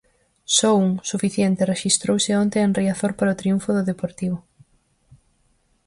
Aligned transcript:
Só 0.57 0.71
un, 0.85 0.89
suficiente, 1.11 1.69
rexistrouse 1.73 2.31
onte 2.43 2.57
en 2.65 2.71
Riazor 2.79 3.11
para 3.17 3.33
o 3.35 3.39
triunfo 3.41 3.69
do 3.73 3.87
Deportivo. 3.91 4.37